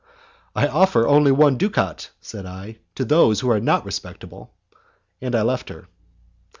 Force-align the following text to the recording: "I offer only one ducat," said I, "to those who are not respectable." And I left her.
"I 0.55 0.67
offer 0.67 1.07
only 1.07 1.31
one 1.31 1.59
ducat," 1.59 2.09
said 2.21 2.47
I, 2.47 2.79
"to 2.95 3.05
those 3.05 3.41
who 3.41 3.51
are 3.51 3.59
not 3.59 3.85
respectable." 3.85 4.51
And 5.21 5.35
I 5.35 5.43
left 5.43 5.69
her. 5.69 5.89